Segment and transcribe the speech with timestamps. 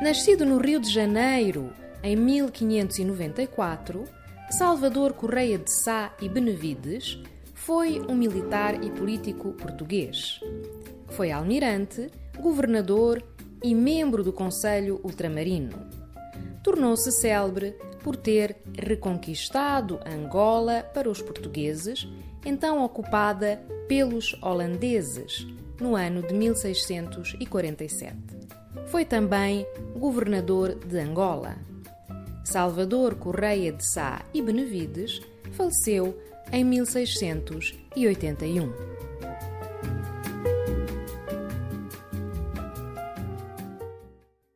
[0.00, 1.72] Nascido no Rio de Janeiro
[2.04, 4.04] em 1594,
[4.48, 7.20] Salvador Correia de Sá e Benevides
[7.52, 10.38] foi um militar e político português.
[11.08, 13.20] Foi almirante, governador
[13.60, 15.90] e membro do Conselho Ultramarino.
[16.62, 17.74] Tornou-se célebre
[18.04, 22.06] por ter reconquistado Angola para os portugueses,
[22.46, 25.44] então ocupada pelos holandeses,
[25.80, 28.38] no ano de 1647.
[28.86, 31.56] Foi também governador de Angola.
[32.44, 35.20] Salvador Correia de Sá e Benevides
[35.52, 36.18] faleceu
[36.50, 38.97] em 1681.